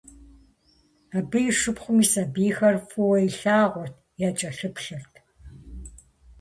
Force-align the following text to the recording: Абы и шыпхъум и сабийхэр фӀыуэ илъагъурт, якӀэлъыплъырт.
Абы 1.17 1.39
и 1.49 1.51
шыпхъум 1.57 1.97
и 2.03 2.05
сабийхэр 2.11 2.75
фӀыуэ 2.87 3.17
илъагъурт, 3.27 3.95
якӀэлъыплъырт. 4.27 5.13